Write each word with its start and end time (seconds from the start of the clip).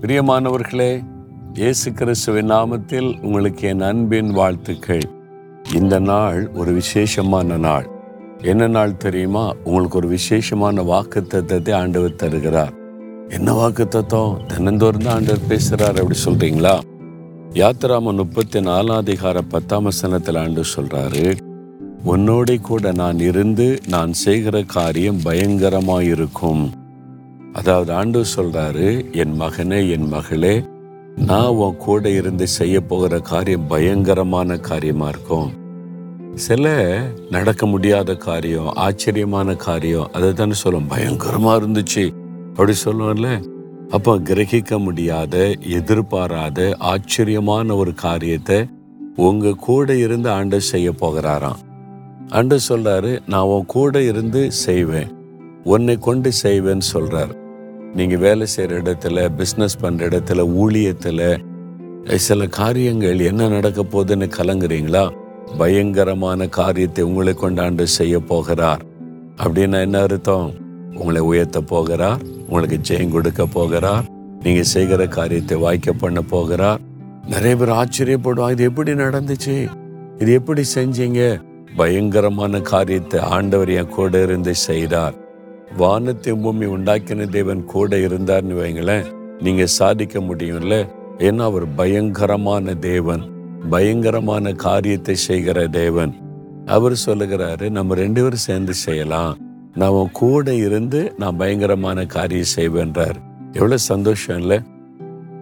பிரியமானவர்களே 0.00 1.04
இயேசு 1.54 1.92
கிறிஸ்துவின் 1.92 2.50
நாமத்தில் 2.50 3.22
உங்களுக்கு 3.22 3.68
என் 3.68 3.80
அன்பின் 3.80 4.30
வாழ்த்துக்கள். 4.30 5.00
இந்த 5.74 5.98
நாள் 5.98 6.50
ஒரு 6.50 6.72
விசேஷமான 6.72 7.56
நாள். 7.56 7.88
என்ன 8.42 8.66
நாள் 8.66 8.96
தெரியுமா? 8.96 9.54
உங்களுக்கு 9.64 9.96
ஒரு 9.96 10.08
விசேஷமான 10.08 10.82
வாக்கு 10.82 11.26
தத்துவத்தை 11.26 11.74
ஆண்டவர் 11.74 12.14
தருகிறார். 12.14 12.72
என்ன 13.28 13.52
வாக்கு 13.52 13.88
தத்துவம் 13.88 14.40
தினந்தோறும் 14.46 15.02
தான் 15.02 15.14
ஆண்டவர் 15.14 15.40
பேசுறார் 15.48 16.00
அப்படி 16.00 16.18
சொல்றீங்களா? 16.24 16.80
யாத்திராம 17.52 18.14
முப்பத்தி 18.14 18.60
நாலாம் 18.60 18.96
அதிகார 18.96 19.40
பத்தாம் 19.40 19.82
வசனத்தில் 19.82 20.36
ஆண்டு 20.36 20.62
சொல்றாரு 20.76 21.36
உன்னோட 22.06 22.60
கூட 22.60 22.92
நான் 22.92 23.18
இருந்து 23.18 23.78
நான் 23.88 24.12
செய்கிற 24.12 24.62
காரியம் 24.62 25.20
பயங்கரமாயிருக்கும். 25.24 26.77
அதாவது 27.58 27.92
ஆண்டு 27.92 28.24
சொல்றாரு 28.36 29.12
என் 29.12 29.40
மகனே 29.40 29.90
என் 29.90 30.08
மகளே 30.08 30.64
நான் 31.16 31.46
உன் 31.46 31.76
கூட 31.76 32.10
இருந்து 32.10 32.46
செய்ய 32.46 32.80
போகிற 32.80 33.20
காரியம் 33.20 33.66
பயங்கரமான 33.66 34.56
காரியமா 34.56 35.08
இருக்கும். 35.08 35.48
சில 36.34 36.72
நடக்க 37.30 37.66
முடியாத 37.66 38.14
காரியம் 38.14 38.68
ஆச்சரியமான 38.68 39.54
காரியம் 39.54 40.12
அதை 40.12 40.32
தானே 40.32 40.52
சொல்லும். 40.52 40.90
பயங்கரமா 40.90 41.54
இருந்துச்சு. 41.60 42.04
அப்படி 42.48 42.74
சொல்லுவோம்ல 42.84 43.30
அப்போ 43.90 44.18
கிரகிக்க 44.18 44.78
முடியாத 44.78 45.34
எதிர்பாராத 45.78 46.76
ஆச்சரியமான 46.78 47.76
ஒரு 47.76 47.94
காரியத்தை 47.94 48.68
உங்க 49.16 49.52
கூட 49.52 49.96
இருந்து 49.96 50.30
ஆண்டு 50.30 50.60
செய்ய 50.60 50.90
போகிறாராம். 50.90 51.60
ஆண்டு 52.28 52.58
சொல்றாரு 52.68 53.18
நான் 53.26 53.50
உன் 53.54 53.66
கூட 53.66 54.02
இருந்து 54.02 54.52
செய்வேன். 54.52 55.12
உன்னை 55.64 55.96
கொண்டு 55.98 56.30
செய்வேன்னு 56.42 56.86
சொல்றாரு. 56.92 57.34
நீங்கள் 57.94 58.18
வேலை 58.18 58.46
செய்கிற 58.46 58.80
இடத்துல 58.80 59.28
பிஸ்னஸ் 59.36 59.80
பண்ணுற 59.82 60.08
இடத்துல 60.08 60.44
ஊழியத்தில் 60.62 61.40
சில 62.16 62.46
காரியங்கள் 62.46 63.18
என்ன 63.18 63.48
நடக்க 63.48 63.82
போகுதுன்னு 63.82 64.26
கலங்குறீங்களா? 64.36 65.10
பயங்கரமான 65.58 66.46
காரியத்தை 66.46 67.04
உங்களை 67.04 67.34
கொண்டாண்டு 67.34 67.86
செய்ய 67.86 68.20
போகிறார். 68.20 68.82
அப்படின்னா 69.36 69.80
என்ன 69.80 70.00
அர்த்தம்? 70.00 70.52
உங்களை 70.94 71.20
உயர்த்த 71.20 71.60
போகிறார் 71.60 72.20
உங்களுக்கு 72.48 72.78
ஜெயம் 72.88 73.10
கொடுக்க 73.10 73.46
போகிறார் 73.46 74.04
நீங்கள் 74.42 74.70
செய்கிற 74.74 75.06
காரியத்தை 75.06 75.58
வாய்க்க 75.58 75.92
பண்ண 75.92 76.20
போகிறார். 76.20 76.80
நிறைய 77.26 77.56
பேர் 77.56 77.68
ஆச்சரியப்படுவாங்க 77.68 78.50
இது 78.50 78.64
எப்படி 78.64 78.92
நடந்துச்சு? 78.92 79.70
இது 80.18 80.32
எப்படி 80.32 80.62
செஞ்சீங்க? 80.74 81.40
பயங்கரமான 81.76 82.60
காரியத்தை 82.60 83.20
ஆண்டவர் 83.20 83.68
என் 83.68 83.88
கூட 83.88 84.22
இருந்து 84.22 84.54
செய்தார். 84.54 85.14
வானத்தை 85.76 86.32
பூமி 86.32 86.66
உண்டாக்கின 86.66 87.28
தேவன் 87.28 87.64
கூட 87.64 87.96
இருந்தார்னு 87.96 88.56
வைங்களேன் 88.60 89.04
நீங்க 89.38 89.66
சாதிக்க 89.66 90.20
முடியும்ல? 90.20 90.88
ஏன்னா 91.18 91.38
அவர் 91.38 91.74
பயங்கரமான 91.74 92.74
தேவன் 92.74 93.36
பயங்கரமான 93.70 94.52
காரியத்தை 94.52 95.14
செய்கிற 95.14 95.66
தேவன். 95.66 96.14
அவர் 96.66 96.92
சொல்லுகிறாரு 97.06 97.70
நம்ம 97.70 97.94
ரெண்டு 97.94 98.22
பேரும் 98.22 98.38
சேர்ந்து 98.38 98.74
செய்யலாம். 98.74 99.38
நான் 99.74 99.88
உன் 99.88 100.10
கூட 100.12 100.54
இருந்து 100.54 101.14
நான் 101.18 101.36
பயங்கரமான 101.36 102.06
காரியம் 102.06 102.52
செய்வேன்றார். 102.56 103.16
எவ்வளவு 103.52 103.78
சந்தோஷம் 103.78 104.38
இல்லை? 104.38 104.60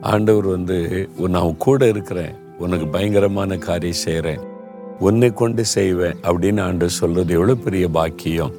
ஆண்டவர் 0.00 0.46
வந்து 0.46 1.08
நான் 1.16 1.42
உன் 1.42 1.56
கூட 1.56 1.88
இருக்கிறேன். 1.88 2.34
உனக்கு 2.58 2.86
பயங்கரமான 2.86 3.56
காரியம் 3.56 3.96
செய்கிறேன் 3.96 4.40
உன்னை 4.98 5.32
கொண்டு 5.32 5.64
செய்வேன். 5.64 6.14
அப்படின்னு 6.22 6.60
ஆண்டவர் 6.60 6.88
சொல்றது 6.88 7.34
எவ்வளோ 7.34 7.54
பெரிய 7.54 7.88
பாக்கியம். 7.88 8.52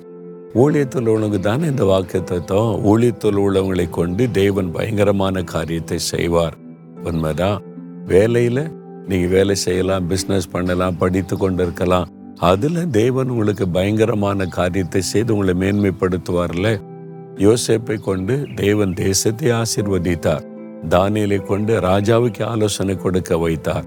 ஊழியத்தில் 0.61 1.07
உள்ளவங்க 1.11 1.37
தானே 1.39 1.65
இந்த 1.67 1.83
வாக்கு 1.83 2.23
தத்துவம் 2.23 2.83
ஊழியத்தில் 2.89 3.39
உள்ளவங்களை 3.45 3.89
கொண்டு 3.89 4.31
தேவன் 4.31 4.71
பயங்கரமான 4.71 5.41
காரியத்தை 5.43 5.97
செய்வார். 5.99 6.55
உண்மைதான் 7.03 7.63
வேலையில் 8.05 8.61
நீங்கள் 9.07 9.29
வேலை 9.29 9.55
செய்யலாம் 9.55 10.05
பிஸ்னஸ் 10.09 10.47
பண்ணலாம் 10.51 10.97
படித்து 10.97 11.37
கொண்டு 11.37 11.63
இருக்கலாம் 11.63 12.11
அதில் 12.51 12.79
தேவன் 12.89 13.29
உங்களுக்கு 13.29 13.67
பயங்கரமான 13.67 14.45
காரியத்தை 14.45 15.01
செய்து 15.01 15.33
உங்களை 15.35 15.55
மேன்மைப்படுத்துவார்ல? 15.63 16.71
யோசேப்பை 17.37 17.97
கொண்டு 17.99 18.37
தேவன் 18.55 18.93
தேசத்தை 18.93 19.51
ஆசிர்வதித்தார். 19.51 20.47
தானியலை 20.89 21.41
கொண்டு 21.43 21.79
ராஜாவுக்கு 21.79 22.43
ஆலோசனை 22.43 22.97
கொடுக்க 22.97 23.37
வைத்தார். 23.37 23.85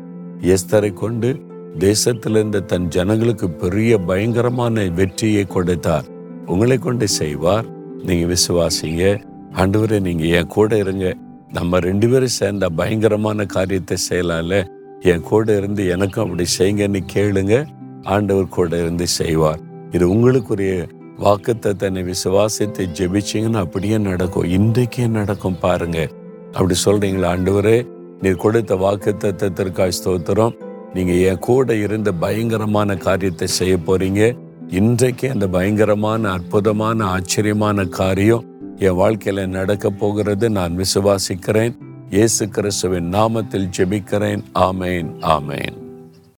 எஸ்தரை 0.55 0.93
கொண்டு 0.93 1.31
தேசத்திலிருந்து 1.79 2.63
தன் 2.65 2.89
ஜனங்களுக்கு 2.89 3.51
பெரிய 3.51 3.99
பயங்கரமான 3.99 4.85
வெற்றியை 5.01 5.47
கொடுத்தார். 5.47 6.09
உங்களை 6.49 6.79
கொண்டு 6.79 7.09
செய்வார். 7.09 7.65
நீங்க 8.03 8.35
விசுவாசிங்க. 8.35 9.23
ஆண்டவரே 9.53 10.01
நீங்க 10.01 10.25
என் 10.25 10.47
கூட 10.47 10.77
இருங்க. 10.77 11.15
நம்ம 11.53 11.79
ரெண்டு 11.79 12.09
பேரும் 12.09 12.27
சேர்ந்த 12.27 12.69
பயங்கரமான 12.69 13.45
காரியத்தை 13.45 13.97
செய்யலாம்ல? 14.11 14.67
என் 15.01 15.21
கூட 15.21 15.57
இருந்து 15.57 15.89
எனக்கும் 15.89 16.25
அப்படி 16.25 16.49
செய்யுங்கன்னு 16.59 17.01
கேளுங்க. 17.15 17.67
ஆண்டவர் 18.03 18.49
கூட 18.49 18.79
இருந்து 18.79 19.07
செய்வார். 19.07 19.59
இது 19.91 20.15
உங்களுக்குரிய 20.15 20.89
வாக்குத்தத்தனை 21.19 22.05
விசுவாசத்தை 22.05 22.89
ஜெபிச்சிங்கன்னு 22.99 23.57
அப்படியே 23.57 23.99
நடக்கும். 23.99 24.45
இன்றைக்கே 24.45 25.07
நடக்கும் 25.07 25.59
பாருங்க. 25.59 26.09
அப்படி 26.53 26.75
சொல்றீங்களா 26.85 27.27
ஆண்டவரே? 27.27 27.87
நீர் 28.21 28.37
கொடுத்த 28.37 28.77
வாக்கு 28.77 29.17
தத்தத்திற்காக 29.19 29.91
ஸ்தோத்திரம். 30.05 30.55
நீங்க 30.95 31.13
என் 31.13 31.39
கூட 31.39 31.75
இருந்து 31.75 32.15
பயங்கரமான 32.15 32.97
காரியத்தை 32.97 33.49
செய்ய 33.49 33.77
போறீங்க. 33.87 34.39
இன்றைக்கு 34.71 35.31
அந்த 35.31 35.49
பயங்கரமான 35.49 36.31
அற்புதமான 36.31 37.05
ஆச்சரியமான 37.05 37.85
காரியம் 37.85 38.45
என் 38.77 38.93
வாழ்க்கையில 38.93 39.47
நடக்க 39.47 39.91
போகிறது. 39.91 40.51
நான் 40.51 40.79
விசுவாசிக்கிறேன். 40.79 41.77
இயேசு 42.11 42.49
கிறிஸ்துவின் 42.49 43.13
நாமத்தில் 43.13 43.71
ஜெபிக்கிறேன். 43.77 44.43
ஆமேன் 44.55 45.07
ஆமேன். 45.21 45.88